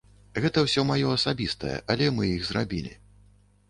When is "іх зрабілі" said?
2.35-3.01